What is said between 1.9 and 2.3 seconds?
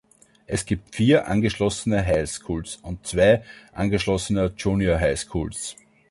High